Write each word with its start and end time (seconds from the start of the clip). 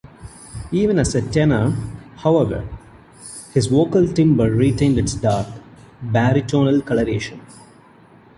Even 0.71 0.97
as 0.97 1.13
a 1.13 1.21
tenor, 1.21 1.77
however, 2.17 2.67
his 3.53 3.67
vocal 3.67 4.07
timbre 4.11 4.49
retained 4.49 4.97
its 4.97 5.13
dark, 5.13 5.45
baritonal 6.01 6.83
colouration. 6.83 7.39